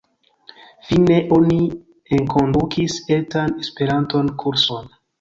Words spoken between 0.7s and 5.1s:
Fine oni enkondukis etan Esperanto kurson.